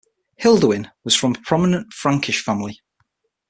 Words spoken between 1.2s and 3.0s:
a prominent Frankish family.